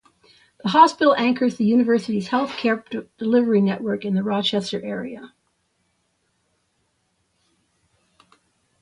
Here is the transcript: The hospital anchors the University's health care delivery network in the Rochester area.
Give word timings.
The 0.63 0.69
hospital 0.69 1.13
anchors 1.15 1.57
the 1.57 1.63
University's 1.63 2.29
health 2.29 2.57
care 2.57 2.83
delivery 3.19 3.61
network 3.61 4.03
in 4.03 4.15
the 4.15 4.23
Rochester 4.23 4.81
area. 4.83 5.31